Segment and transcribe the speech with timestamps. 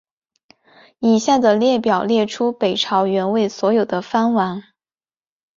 [0.97, 4.63] 以下的列表列出北朝元魏所有的藩王。